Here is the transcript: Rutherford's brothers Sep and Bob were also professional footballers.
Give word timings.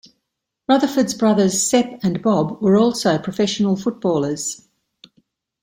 Rutherford's 0.67 1.13
brothers 1.13 1.61
Sep 1.61 1.99
and 2.01 2.23
Bob 2.23 2.59
were 2.59 2.75
also 2.75 3.19
professional 3.19 3.75
footballers. 3.75 4.67